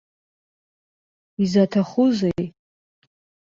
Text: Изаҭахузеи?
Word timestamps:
Изаҭахузеи? 1.43 2.43